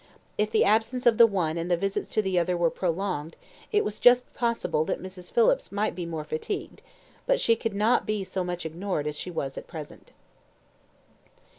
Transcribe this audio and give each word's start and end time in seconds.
If 0.35 0.49
the 0.49 0.63
absence 0.65 1.05
of 1.05 1.19
the 1.19 1.27
one 1.27 1.59
and 1.59 1.69
the 1.69 1.77
visits 1.77 2.09
to 2.15 2.23
the 2.23 2.39
other 2.39 2.57
were 2.57 2.71
prolonged, 2.71 3.35
it 3.71 3.85
was 3.85 3.99
just 3.99 4.33
possible 4.33 4.83
that 4.85 4.99
Mrs. 4.99 5.31
Phillips 5.31 5.71
might 5.71 5.93
be 5.93 6.07
more 6.07 6.23
fatigued; 6.23 6.81
but 7.27 7.39
she 7.39 7.55
could 7.55 7.75
not 7.75 8.07
be 8.07 8.23
so 8.23 8.43
much 8.43 8.65
ignored 8.65 9.05
as 9.05 9.15
she 9.15 9.29
was 9.29 9.59
at 9.59 9.67
present. 9.67 10.11